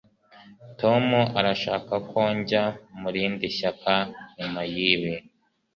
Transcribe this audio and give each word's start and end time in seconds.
tom 0.79 1.05
arashaka 1.39 1.93
ko 2.09 2.19
njya 2.37 2.63
mu 2.99 3.09
rindi 3.15 3.45
shyaka 3.57 3.95
nyuma 4.37 4.61
yibi 4.73 5.13